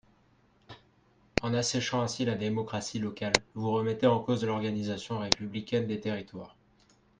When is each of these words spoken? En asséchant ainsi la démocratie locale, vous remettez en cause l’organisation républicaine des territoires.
En 1.43 1.53
asséchant 1.53 2.01
ainsi 2.01 2.25
la 2.25 2.33
démocratie 2.33 2.97
locale, 2.97 3.33
vous 3.53 3.71
remettez 3.71 4.07
en 4.07 4.19
cause 4.19 4.43
l’organisation 4.43 5.19
républicaine 5.19 5.85
des 5.85 5.99
territoires. 5.99 6.55